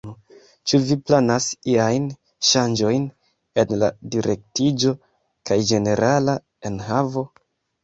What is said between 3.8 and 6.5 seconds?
la direktiĝo kaj ĝenerala